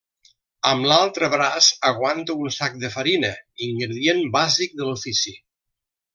Amb 0.69 0.85
l’altre 0.91 1.29
braç 1.33 1.67
aguanta 1.89 2.37
un 2.45 2.55
sac 2.57 2.79
de 2.85 2.91
farina, 2.95 3.31
ingredient 3.67 4.25
bàsic 4.39 4.75
de 4.81 4.89
l’ofici. 4.91 5.37